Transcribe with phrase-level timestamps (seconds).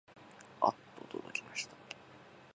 [0.61, 0.73] あっ
[1.09, 1.75] とおどろきました